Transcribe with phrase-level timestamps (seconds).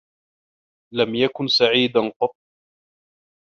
[0.93, 2.35] لم يكن سعيدا قطّ.